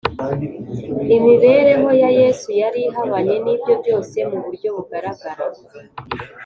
[1.15, 5.43] imibereho ya yesu yari ihabanye n’ibyo byose mu buryo bugaragara